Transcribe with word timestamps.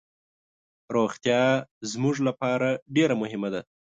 روغتیا 0.95 1.41
زموږ 1.91 2.15
لپاره 2.27 2.69
ډیر 2.95 3.09
مهمه 3.21 3.49
ده. 3.53 3.61